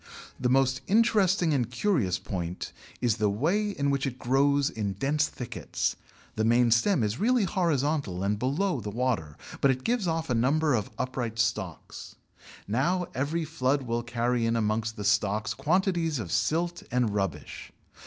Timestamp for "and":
1.53-1.69, 8.23-8.39, 16.89-17.13